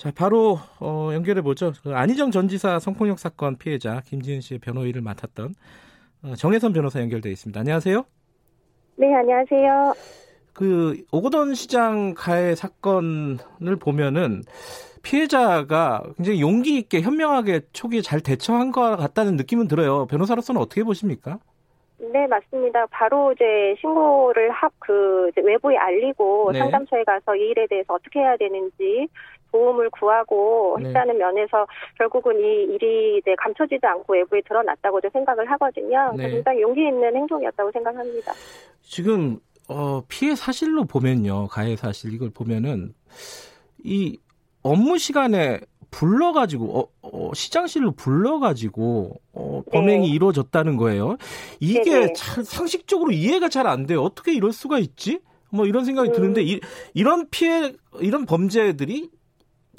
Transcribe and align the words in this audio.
자, 0.00 0.10
바로 0.16 0.56
어, 0.80 1.10
연결해 1.12 1.42
보죠. 1.42 1.72
그 1.82 1.94
안희정 1.94 2.30
전 2.30 2.48
지사 2.48 2.78
성폭력 2.78 3.18
사건 3.18 3.58
피해자 3.58 4.00
김지은 4.06 4.40
씨의 4.40 4.58
변호인을 4.60 5.02
맡았던 5.02 5.54
어, 6.22 6.34
정혜선 6.36 6.72
변호사 6.72 7.02
연결돼 7.02 7.30
있습니다. 7.30 7.60
안녕하세요. 7.60 8.02
네, 8.96 9.14
안녕하세요. 9.14 9.92
그 10.54 11.04
오거돈 11.12 11.52
시장 11.52 12.14
가해 12.14 12.54
사건을 12.54 13.76
보면은 13.78 14.40
피해자가 15.02 16.04
굉장히 16.16 16.40
용기 16.40 16.78
있게 16.78 17.02
현명하게 17.02 17.60
초기에 17.74 18.00
잘 18.00 18.22
대처한 18.22 18.72
것 18.72 18.96
같다는 18.96 19.36
느낌은 19.36 19.68
들어요. 19.68 20.06
변호사로서는 20.06 20.62
어떻게 20.62 20.82
보십니까? 20.82 21.40
네, 21.98 22.26
맞습니다. 22.26 22.86
바로 22.86 23.32
이제 23.32 23.44
신고를 23.78 24.50
합, 24.50 24.72
그, 24.78 25.30
외부에 25.36 25.76
알리고 25.76 26.52
네. 26.52 26.58
상담소에 26.58 27.04
가서 27.04 27.36
이 27.36 27.50
일에 27.50 27.66
대해서 27.66 27.92
어떻게 27.92 28.20
해야 28.20 28.38
되는지 28.38 29.06
도움을 29.52 29.90
구하고 29.90 30.76
네. 30.80 30.88
했다는 30.88 31.18
면에서 31.18 31.66
결국은 31.98 32.38
이 32.38 32.74
일이 32.74 33.18
이제 33.18 33.34
감춰지지 33.38 33.84
않고 33.84 34.14
외부에 34.14 34.40
드러났다고 34.46 35.00
저 35.00 35.08
생각을 35.10 35.50
하거든요. 35.52 36.12
네. 36.16 36.30
굉장히 36.30 36.62
용기 36.62 36.80
있는 36.86 37.14
행동이었다고 37.16 37.70
생각합니다. 37.72 38.32
지금 38.82 39.38
어, 39.68 40.02
피해 40.08 40.34
사실로 40.34 40.84
보면요, 40.84 41.46
가해 41.48 41.76
사실 41.76 42.12
이걸 42.12 42.30
보면은 42.30 42.92
이 43.84 44.18
업무 44.62 44.98
시간에 44.98 45.60
불러가지고 45.90 46.78
어, 46.78 46.88
어, 47.02 47.30
시장실로 47.34 47.92
불러가지고 47.92 49.20
어, 49.32 49.62
범행이 49.72 50.08
네. 50.08 50.14
이루어졌다는 50.14 50.76
거예요. 50.76 51.16
이게. 51.58 52.12
참 52.12 52.44
상식적으로 52.44 53.10
이해가 53.10 53.48
잘 53.48 53.66
안 53.66 53.86
돼요. 53.86 54.02
어떻게 54.02 54.32
이럴 54.32 54.52
수가 54.52 54.78
있지? 54.78 55.20
뭐 55.50 55.66
이런 55.66 55.84
생각이 55.84 56.10
음. 56.10 56.14
드는데 56.14 56.42
이, 56.42 56.60
이런 56.94 57.28
피해 57.30 57.72
이런 58.00 58.24
범죄들이 58.24 59.10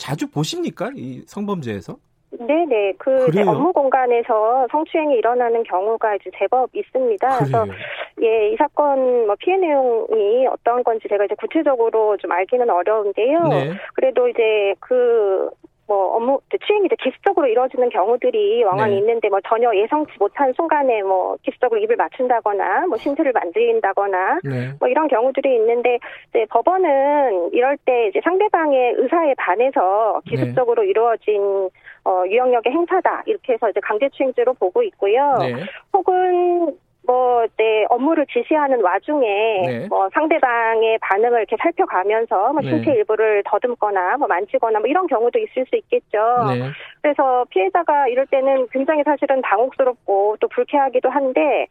자주 0.01 0.27
보십니까? 0.31 0.89
이 0.95 1.21
성범죄에서? 1.27 1.95
네네. 2.39 2.93
그? 2.97 3.27
업무 3.45 3.71
공간에서 3.71 4.65
성추행이 4.71 5.15
일어나는 5.15 5.63
경우가 5.63 6.15
이제 6.15 6.31
제법 6.39 6.69
있습니다. 6.73 7.37
그래서 7.37 7.65
그래요. 7.65 7.75
예, 8.23 8.51
이 8.51 8.55
사건 8.57 9.27
뭐 9.27 9.35
피해 9.37 9.57
내용이 9.57 10.47
어떤 10.47 10.83
건지 10.83 11.07
제가 11.07 11.25
이제 11.25 11.35
구체적으로 11.35 12.17
좀 12.17 12.31
알기는 12.31 12.67
어려운데요. 12.67 13.47
네. 13.49 13.71
그래도 13.93 14.27
이제 14.27 14.73
그, 14.79 15.49
뭐, 15.91 16.15
업무, 16.15 16.39
추행이 16.65 16.85
이제 16.85 16.95
기습적으로 17.03 17.47
이루어지는 17.47 17.89
경우들이 17.89 18.63
왕왕 18.63 18.91
네. 18.91 18.97
있는데, 18.99 19.27
뭐, 19.27 19.41
전혀 19.45 19.75
예상치 19.75 20.13
못한 20.19 20.53
순간에 20.53 21.01
뭐, 21.01 21.35
기습적으로 21.41 21.81
입을 21.81 21.97
맞춘다거나, 21.97 22.87
뭐, 22.87 22.97
신체를 22.97 23.33
만진다거나, 23.33 24.39
네. 24.45 24.69
뭐, 24.79 24.87
이런 24.87 25.09
경우들이 25.09 25.53
있는데, 25.55 25.99
이제 26.29 26.45
법원은 26.49 27.49
이럴 27.51 27.75
때 27.83 28.07
이제 28.07 28.21
상대방의 28.23 28.93
의사에 28.99 29.33
반해서 29.37 30.21
네. 30.27 30.31
기습적으로 30.31 30.85
이루어진, 30.85 31.69
어, 32.05 32.23
유형력의 32.25 32.71
행사다. 32.71 33.23
이렇게 33.25 33.53
해서 33.53 33.69
이제 33.69 33.81
강제추행죄로 33.81 34.53
보고 34.53 34.81
있고요. 34.83 35.37
네. 35.39 35.55
혹은 35.91 36.77
뭐, 37.11 37.45
네, 37.57 37.85
업무를 37.89 38.25
지시하는 38.27 38.81
와중에, 38.81 39.27
네. 39.65 39.87
뭐, 39.89 40.09
상대방의 40.13 40.97
반응을 40.99 41.39
이렇게 41.39 41.57
살펴가면서, 41.59 42.53
뭐, 42.53 42.61
네. 42.61 42.69
신체 42.69 42.93
일부를 42.93 43.43
더듬거나, 43.45 44.15
뭐, 44.17 44.27
만지거나, 44.29 44.79
뭐, 44.79 44.87
이런 44.87 45.07
경우도 45.07 45.37
있을 45.39 45.65
수 45.65 45.75
있겠죠. 45.75 46.17
네. 46.47 46.69
그래서 47.01 47.45
피해자가 47.49 48.07
이럴 48.07 48.25
때는 48.27 48.67
굉장히 48.71 49.03
사실은 49.03 49.41
당혹스럽고 49.41 50.37
또 50.39 50.47
불쾌하기도 50.47 51.09
한데, 51.09 51.67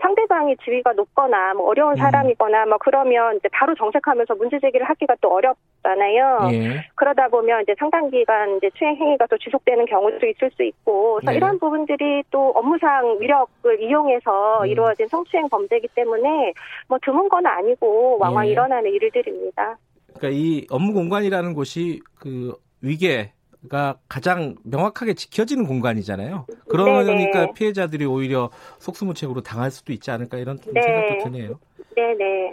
상대방이 0.00 0.56
지위가 0.64 0.92
높거나, 0.94 1.54
뭐, 1.54 1.68
어려운 1.68 1.92
음. 1.92 1.96
사람이거나, 1.96 2.66
뭐, 2.66 2.78
그러면 2.78 3.36
이제 3.36 3.48
바로 3.52 3.74
정색하면서 3.76 4.34
문제 4.34 4.58
제기를 4.58 4.88
하기가 4.88 5.16
또 5.20 5.32
어렵잖아요. 5.32 6.48
예. 6.52 6.84
그러다 6.96 7.28
보면 7.28 7.62
이제 7.62 7.74
상당 7.78 8.10
기간 8.10 8.56
이제 8.56 8.70
추행 8.74 8.96
행위가 8.96 9.26
또 9.26 9.38
지속되는 9.38 9.86
경우도 9.86 10.26
있을 10.26 10.50
수 10.50 10.62
있고, 10.64 11.14
그래서 11.14 11.30
네. 11.30 11.36
이런 11.36 11.58
부분들이 11.58 12.22
또 12.30 12.50
업무상 12.56 13.18
위력을 13.20 13.80
이용해서 13.80 14.62
음. 14.62 14.66
이루어진 14.80 15.06
성추행 15.08 15.48
범죄이기 15.48 15.88
때문에 15.94 16.52
뭐 16.88 16.98
드문 17.04 17.28
건 17.28 17.46
아니고 17.46 18.18
왕왕 18.18 18.46
예. 18.46 18.50
일어나는 18.52 18.90
일들입니다. 18.90 19.78
그러니까 20.14 20.28
이 20.30 20.66
업무 20.70 20.92
공간이라는 20.92 21.54
곳이 21.54 22.00
그 22.18 22.54
위계가 22.80 23.98
가장 24.08 24.56
명확하게 24.64 25.14
지켜지는 25.14 25.66
공간이잖아요. 25.66 26.46
그러니까 26.68 27.40
네네. 27.40 27.52
피해자들이 27.54 28.06
오히려 28.06 28.50
속수무책으로 28.78 29.42
당할 29.42 29.70
수도 29.70 29.92
있지 29.92 30.10
않을까 30.10 30.38
이런 30.38 30.58
네. 30.72 30.80
생각도 30.80 31.24
드네요. 31.24 31.58
네네. 31.94 32.52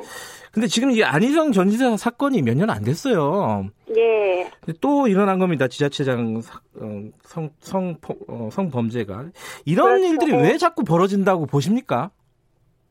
근데 0.52 0.68
지금 0.68 0.90
이 0.92 1.04
안희정 1.04 1.52
전 1.52 1.70
지사 1.70 1.96
사건이 1.96 2.42
몇 2.42 2.56
년 2.58 2.70
안 2.72 2.84
됐어요. 2.84 3.68
예. 3.96 4.50
또 4.82 5.08
일어난 5.08 5.38
겁니다. 5.40 5.68
지자체장 5.68 6.42
사- 6.42 6.60
어, 6.80 7.04
성, 7.22 7.50
성, 7.60 7.96
어, 8.28 8.50
성범죄가. 8.52 9.26
이런 9.66 9.88
그렇죠. 10.02 10.06
일들이 10.08 10.32
왜 10.34 10.58
자꾸 10.58 10.84
벌어진다고 10.84 11.46
보십니까? 11.46 12.10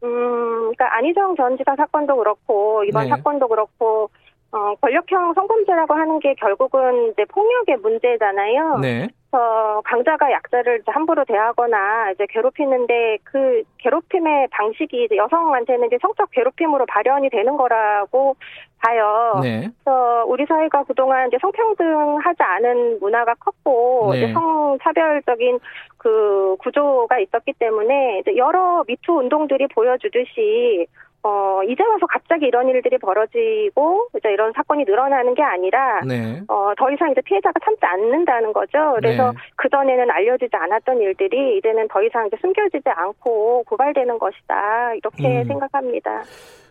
음, 0.02 0.72
그러니까 0.74 0.96
안희정 0.96 1.36
전 1.36 1.56
지사 1.56 1.74
사건도 1.76 2.16
그렇고 2.16 2.84
이번 2.84 3.04
네. 3.04 3.08
사건도 3.10 3.48
그렇고 3.48 4.10
어, 4.52 4.74
권력형 4.80 5.34
성범죄라고 5.34 5.94
하는 5.94 6.18
게 6.20 6.34
결국은 6.34 7.12
이제 7.12 7.24
폭력의 7.26 7.76
문제잖아요. 7.78 8.78
네. 8.78 9.08
그래서 9.30 9.82
강자가 9.84 10.30
약자를 10.30 10.80
이제 10.80 10.92
함부로 10.92 11.24
대하거나 11.24 12.12
이제 12.12 12.26
괴롭히는데 12.28 13.18
그 13.24 13.62
괴롭힘의 13.78 14.48
방식이 14.50 15.04
이제 15.04 15.16
여성한테는 15.16 15.86
이제 15.88 15.98
성적 16.00 16.30
괴롭힘으로 16.30 16.86
발현이 16.86 17.30
되는 17.30 17.56
거라고 17.56 18.36
봐요. 18.78 19.40
네. 19.42 19.68
그래서 19.84 20.24
우리 20.26 20.46
사회가 20.46 20.84
그동안 20.84 21.28
이제 21.28 21.38
성평등하지 21.40 22.42
않은 22.42 23.00
문화가 23.00 23.34
컸고 23.34 24.10
네. 24.12 24.18
이제 24.18 24.32
성차별적인 24.32 25.58
그 25.98 26.56
구조가 26.60 27.18
있었기 27.18 27.54
때문에 27.58 28.20
이제 28.20 28.36
여러 28.36 28.84
미투 28.86 29.12
운동들이 29.12 29.66
보여주듯이 29.68 30.86
어 31.26 31.60
이제 31.64 31.82
와서 31.82 32.06
갑자기 32.06 32.46
이런 32.46 32.68
일들이 32.68 32.98
벌어지고 32.98 34.06
이제 34.16 34.30
이런 34.30 34.52
사건이 34.54 34.84
늘어나는 34.84 35.34
게 35.34 35.42
아니라 35.42 36.00
네. 36.06 36.40
어, 36.46 36.72
더 36.78 36.88
이상 36.92 37.10
이제 37.10 37.20
피해자가 37.22 37.58
참지 37.64 37.80
않는다는 37.82 38.52
거죠. 38.52 38.94
그래서 38.94 39.32
네. 39.32 39.38
그 39.56 39.68
전에는 39.68 40.08
알려지지 40.08 40.54
않았던 40.54 41.00
일들이 41.00 41.58
이제는 41.58 41.88
더 41.88 42.00
이상 42.04 42.28
이제 42.28 42.36
숨겨지지 42.40 42.88
않고 42.88 43.64
고발되는 43.64 44.18
것이다. 44.20 44.94
이렇게 44.94 45.40
음. 45.40 45.44
생각합니다. 45.48 46.22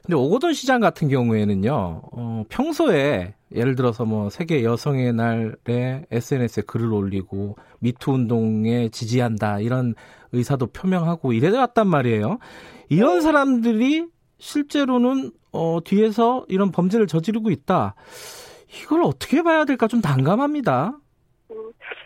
근데 0.06 0.16
오거돈 0.16 0.54
시장 0.54 0.80
같은 0.80 1.10
경우에는요, 1.10 2.02
어, 2.14 2.44
평소에 2.48 3.34
예를 3.54 3.76
들어서 3.76 4.06
뭐 4.06 4.30
세계 4.30 4.64
여성의 4.64 5.14
날에 5.14 6.06
SNS에 6.12 6.64
글을 6.66 6.94
올리고 6.94 7.58
미투 7.80 8.12
운동에 8.12 8.88
지지한다 8.90 9.60
이런 9.60 9.96
의사도 10.32 10.68
표명하고 10.68 11.34
이래왔단 11.34 11.88
말이에요. 11.88 12.38
이런 12.90 13.16
네. 13.16 13.22
사람들이 13.22 14.15
실제로는 14.46 15.32
어, 15.52 15.80
뒤에서 15.84 16.46
이런 16.50 16.72
범죄를 16.72 17.08
저지르고 17.08 17.50
있다. 17.50 17.96
이걸 18.70 19.02
어떻게 19.04 19.42
봐야 19.42 19.66
될까 19.66 19.88
좀 19.88 20.02
난감합니다. 20.04 20.94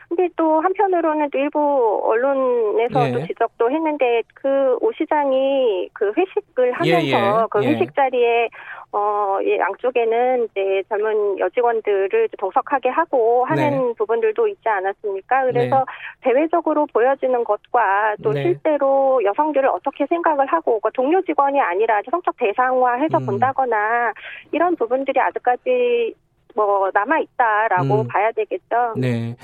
근데 0.07 0.27
또 0.35 0.59
한편으로는 0.59 1.29
또 1.31 1.37
일부 1.37 2.01
언론에서도 2.03 3.21
예. 3.21 3.27
지적도 3.27 3.69
했는데 3.69 4.23
그 4.33 4.47
오 4.81 4.91
시장이 4.93 5.89
그 5.93 6.11
회식을 6.17 6.71
하면서 6.73 6.87
예, 6.87 7.11
예. 7.11 7.45
그 7.51 7.63
예. 7.63 7.69
회식 7.69 7.93
자리에 7.93 8.49
어, 8.91 9.37
예, 9.43 9.59
양쪽에는 9.59 10.45
이제 10.45 10.83
젊은 10.89 11.37
여직원들을 11.37 12.29
동석하게 12.39 12.89
하고 12.89 13.45
하는 13.45 13.69
네. 13.69 13.93
부분들도 13.97 14.47
있지 14.47 14.67
않았습니까? 14.67 15.45
그래서 15.45 15.85
대외적으로 16.21 16.87
보여지는 16.87 17.43
것과 17.43 18.15
또 18.23 18.31
네. 18.31 18.43
실제로 18.43 19.23
여성들을 19.23 19.69
어떻게 19.69 20.07
생각을 20.07 20.47
하고 20.47 20.79
그 20.79 20.89
동료 20.91 21.21
직원이 21.21 21.59
아니라 21.59 22.01
성적 22.09 22.35
대상화해서 22.37 23.19
음. 23.19 23.25
본다거나 23.27 24.13
이런 24.51 24.75
부분들이 24.75 25.19
아직까지 25.19 26.15
뭐 26.55 26.89
남아 26.91 27.19
있다라고 27.19 28.01
음. 28.01 28.07
봐야 28.07 28.31
되겠죠. 28.31 28.95
네. 28.97 29.35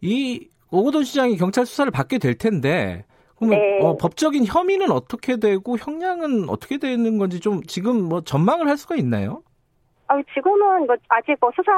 이 0.00 0.48
오거돈 0.72 1.04
시장이 1.04 1.36
경찰 1.36 1.64
수사를 1.66 1.90
받게 1.92 2.18
될 2.18 2.36
텐데 2.36 3.04
그러면 3.38 3.60
네. 3.60 3.80
어, 3.80 3.96
법적인 3.96 4.44
혐의는 4.44 4.90
어떻게 4.90 5.36
되고 5.36 5.76
형량은 5.78 6.48
어떻게 6.48 6.78
되는 6.78 7.18
건지 7.18 7.40
좀 7.40 7.62
지금 7.62 8.02
뭐 8.02 8.20
전망을 8.20 8.68
할 8.68 8.76
수가 8.76 8.96
있나요? 8.96 9.42
아, 10.08 10.20
지금은 10.34 10.86
뭐 10.86 10.96
아직 11.08 11.36
뭐 11.38 11.50
수사 11.54 11.70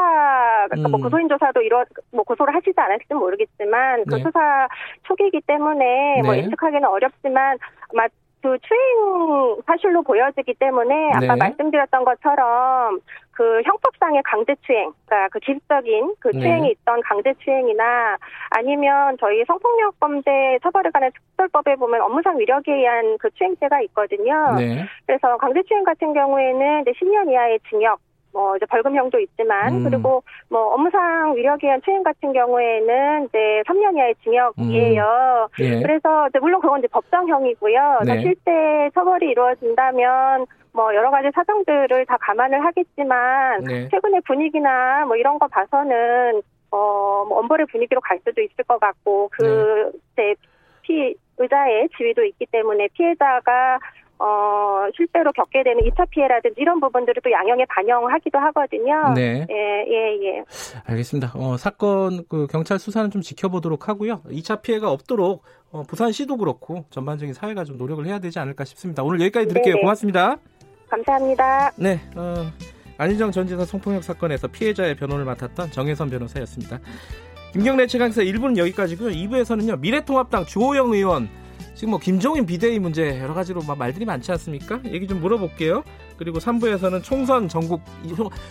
그러니까 0.69 0.89
뭐 0.89 0.99
음. 0.99 1.03
고소인 1.03 1.29
조사도 1.29 1.61
이뤄 1.62 1.85
뭐 2.12 2.23
고소를 2.25 2.55
하시지 2.55 2.73
않았을지 2.77 3.12
모르겠지만 3.12 4.05
그 4.05 4.15
네. 4.15 4.23
수사 4.23 4.69
초기이기 5.03 5.43
때문에 5.47 6.23
뭐 6.23 6.35
네. 6.35 6.45
예측하기는 6.45 6.85
어렵지만 6.85 7.59
아마 7.93 8.07
그 8.42 8.56
추행 8.60 9.56
사실로 9.66 10.02
보여지기 10.02 10.54
때문에 10.54 11.10
아까 11.14 11.20
네. 11.20 11.37
말씀드렸던 11.37 12.04
것처럼 12.04 13.00
그 13.32 13.62
형법상의 13.64 14.22
강제추행, 14.25 14.92
그러니까 15.06 15.28
그 15.31 15.38
기습적인 15.40 16.14
그 16.19 16.28
네. 16.28 16.40
추행이 16.40 16.70
있던 16.70 17.00
강제추행이나 17.02 18.16
아니면 18.50 19.16
저희 19.19 19.44
성폭력 19.46 19.98
범죄 20.00 20.58
처벌에 20.62 20.90
관한 20.90 21.10
특별법에 21.12 21.76
보면 21.76 22.00
업무상 22.02 22.38
위력에 22.38 22.72
의한 22.72 23.16
그 23.19 23.31
추행죄가 23.31 23.81
있거든요. 23.82 24.56
네. 24.58 24.84
그래서 25.06 25.37
강제추행 25.37 25.84
같은 25.84 26.12
경우에는 26.12 26.82
이제 26.82 26.92
10년 26.92 27.31
이하의 27.31 27.60
징역 27.69 28.00
뭐 28.32 28.56
이제 28.56 28.67
벌금형도 28.67 29.19
있지만 29.21 29.75
음. 29.75 29.85
그리고 29.85 30.23
뭐 30.49 30.75
업무상 30.75 31.35
위력에 31.37 31.67
의한 31.67 31.81
추행 31.82 32.03
같은 32.03 32.32
경우에는 32.32 33.25
이제 33.27 33.62
3년 33.67 33.97
이하의 33.97 34.15
징역이에요. 34.23 35.49
음. 35.61 35.65
예. 35.65 35.81
그래서 35.82 36.29
이제 36.29 36.38
물론 36.38 36.61
그건 36.61 36.79
이제 36.79 36.88
법정형이고요. 36.88 38.00
네. 38.06 38.21
실제 38.21 38.91
처벌이 38.94 39.31
이루어진다면 39.31 40.47
뭐 40.73 40.94
여러 40.94 41.11
가지 41.11 41.29
사정들을 41.35 42.06
다 42.06 42.17
감안을 42.21 42.65
하겠지만 42.65 43.65
네. 43.65 43.88
최근의 43.88 44.21
분위기나 44.27 45.05
뭐 45.06 45.17
이런 45.17 45.38
거 45.38 45.47
봐서는 45.49 46.43
어 46.71 47.11
뭐 47.29 47.38
엄벌의 47.41 47.67
분위기로 47.67 48.00
갈 48.00 48.19
수도 48.25 48.41
있을 48.41 48.65
것 48.65 48.79
같고 48.81 49.29
그제 49.33 50.35
피 50.83 51.15
의자의 51.38 51.88
지위도 51.97 52.25
있기 52.25 52.47
때문에 52.47 52.88
피해자가 52.94 53.79
어, 54.22 54.87
실제로 54.94 55.32
겪게 55.32 55.62
되는 55.62 55.82
2차 55.82 56.08
피해라든지 56.11 56.61
이런 56.61 56.78
부분들을 56.78 57.22
또 57.25 57.31
양형에 57.32 57.64
반영하기도 57.64 58.38
하거든요. 58.38 59.14
네. 59.14 59.46
예, 59.49 59.84
예, 59.88 60.26
예. 60.26 60.44
알겠습니다. 60.84 61.32
어, 61.34 61.56
사건 61.56 62.25
그 62.28 62.46
경찰 62.46 62.78
수사는 62.78 63.11
좀 63.11 63.22
지켜보도록 63.22 63.88
하고요. 63.88 64.20
2차 64.28 64.61
피해가 64.61 64.90
없도록 64.90 65.43
어, 65.72 65.84
부산시도 65.84 66.37
그렇고 66.37 66.84
전반적인 66.90 67.32
사회가 67.32 67.64
좀 67.64 67.78
노력을 67.78 68.05
해야 68.06 68.19
되지 68.19 68.38
않을까 68.38 68.64
싶습니다. 68.67 69.02
오늘 69.02 69.22
여기까지 69.22 69.49
드릴게요. 69.49 69.75
네네. 69.76 69.82
고맙습니다. 69.82 70.37
감사합니다. 70.90 71.70
네. 71.76 71.99
어, 72.14 72.34
안희정 72.99 73.31
전 73.31 73.46
지사 73.46 73.64
성폭력 73.64 74.05
사건에서 74.05 74.49
피해자의 74.49 74.96
변호를 74.96 75.25
맡았던 75.25 75.70
정혜선 75.70 76.11
변호사였습니다. 76.11 76.78
김경래 77.55 77.87
최강사 77.87 78.20
1부는 78.20 78.58
여기까지고요. 78.58 79.08
2부에서는요. 79.11 79.81
미래통합당 79.81 80.44
주호영 80.44 80.93
의원 80.93 81.31
지금 81.81 81.93
뭐 81.93 81.99
김종인 81.99 82.44
비대위 82.44 82.79
문제 82.79 83.19
여러 83.21 83.32
가지로 83.32 83.62
막 83.62 83.79
말들이 83.79 84.05
많지 84.05 84.31
않습니까? 84.32 84.82
얘기 84.85 85.06
좀 85.06 85.19
물어볼게요. 85.19 85.82
그리고 86.19 86.38
3부에서는 86.38 87.03
총선 87.03 87.49
전국 87.49 87.81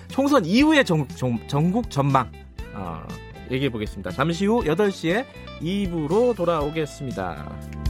총선 0.08 0.46
이후의 0.46 0.84
전, 0.84 1.08
전국 1.46 1.92
전망 1.92 2.32
어, 2.74 3.04
얘기해 3.52 3.70
보겠습니다. 3.70 4.10
잠시 4.10 4.48
후 4.48 4.64
8시에 4.64 5.26
2부로 5.62 6.36
돌아오겠습니다. 6.36 7.89